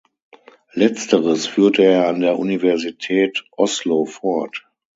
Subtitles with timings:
[0.71, 4.67] Letzteres führte er an der Universität Oslo fort.